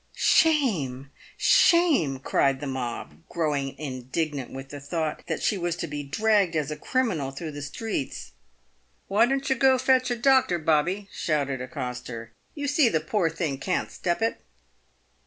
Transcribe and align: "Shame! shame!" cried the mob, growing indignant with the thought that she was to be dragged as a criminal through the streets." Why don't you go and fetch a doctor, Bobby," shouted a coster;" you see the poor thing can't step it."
"Shame! 0.33 1.11
shame!" 1.37 2.17
cried 2.23 2.59
the 2.59 2.65
mob, 2.65 3.21
growing 3.29 3.77
indignant 3.77 4.51
with 4.51 4.69
the 4.69 4.79
thought 4.79 5.21
that 5.27 5.43
she 5.43 5.59
was 5.59 5.75
to 5.75 5.85
be 5.85 6.01
dragged 6.01 6.55
as 6.55 6.71
a 6.71 6.75
criminal 6.75 7.29
through 7.29 7.51
the 7.51 7.61
streets." 7.61 8.31
Why 9.09 9.27
don't 9.27 9.47
you 9.47 9.55
go 9.55 9.73
and 9.73 9.81
fetch 9.81 10.09
a 10.09 10.15
doctor, 10.15 10.57
Bobby," 10.57 11.07
shouted 11.13 11.61
a 11.61 11.67
coster;" 11.67 12.31
you 12.55 12.67
see 12.67 12.89
the 12.89 12.99
poor 12.99 13.29
thing 13.29 13.59
can't 13.59 13.91
step 13.91 14.23
it." 14.23 14.41